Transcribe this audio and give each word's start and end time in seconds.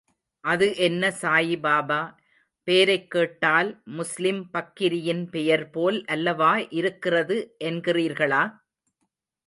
அது 0.43 0.75
என்ன 0.77 1.09
சாயிபாபா, 1.21 1.99
பேரைக் 2.67 3.09
கேட்டால் 3.09 3.69
முஸ்லிம் 3.91 4.49
பக்கிரியின் 4.53 5.29
பெயர் 5.29 5.69
போல் 5.69 6.05
அல்லவா 6.05 6.57
இருக்கிறது 6.79 7.37
என்கிறீர்களா? 7.63 8.43